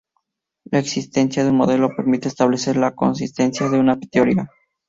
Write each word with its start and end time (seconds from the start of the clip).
La 0.71 0.79
existencia 0.79 1.43
de 1.43 1.51
un 1.51 1.57
modelo 1.57 1.95
permite 1.95 2.27
establecer 2.27 2.75
la 2.75 2.95
consistencia 2.95 3.69
de 3.69 3.77
una 3.77 3.99
teoría. 3.99 4.49